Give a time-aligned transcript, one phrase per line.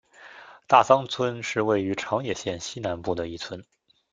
[0.65, 3.63] 大桑村是位于长野县西南部的一村。